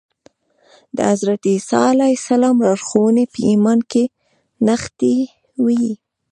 د 0.95 0.97
حضرت 1.11 1.41
عیسی 1.53 1.83
علیه 1.93 2.15
السلام 2.19 2.55
لارښوونې 2.65 3.25
په 3.33 3.39
ایمان 3.49 3.79
کې 3.91 4.03
نغښتې 4.65 5.15
وې 5.63 5.87